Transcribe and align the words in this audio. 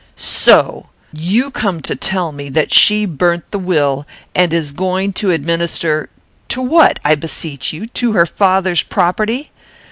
"So! 0.15 0.87
you 1.13 1.51
come 1.51 1.79
to 1.83 1.95
tell 1.95 2.31
me 2.31 2.49
that 2.49 2.73
she 2.73 3.05
burnt 3.05 3.43
the 3.51 3.59
will, 3.59 4.07
and 4.33 4.51
is 4.51 4.71
going 4.71 5.13
to 5.13 5.29
administer 5.29 6.09
to 6.49 6.59
what, 6.59 6.99
I 7.05 7.13
beseech 7.13 7.71
you? 7.71 7.85
To 7.85 8.13
her 8.13 8.25
father's 8.25 8.81
property? 8.81 9.51